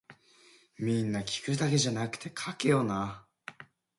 [0.79, 3.27] 皆聞くだけじゃなくて書けよな